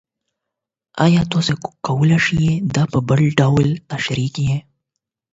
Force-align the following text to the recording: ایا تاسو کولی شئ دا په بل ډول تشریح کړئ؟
ایا 1.05 1.21
تاسو 1.31 1.53
کولی 1.85 2.17
شئ 2.25 2.43
دا 2.75 2.83
په 2.91 2.99
بل 3.07 3.21
ډول 3.39 3.67
تشریح 3.91 4.29
کړئ؟ 4.35 4.57